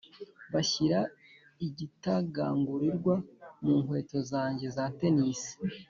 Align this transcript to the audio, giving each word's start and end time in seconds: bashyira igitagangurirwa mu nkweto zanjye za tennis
bashyira 0.53 0.99
igitagangurirwa 1.67 3.15
mu 3.63 3.73
nkweto 3.81 4.17
zanjye 4.31 4.65
za 4.75 4.85
tennis 4.99 5.41